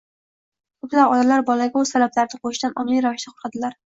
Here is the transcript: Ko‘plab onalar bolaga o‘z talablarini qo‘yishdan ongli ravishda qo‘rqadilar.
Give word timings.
Ko‘plab 0.85 1.11
onalar 1.15 1.43
bolaga 1.49 1.81
o‘z 1.83 1.91
talablarini 1.97 2.39
qo‘yishdan 2.47 2.73
ongli 2.85 3.05
ravishda 3.07 3.33
qo‘rqadilar. 3.37 3.77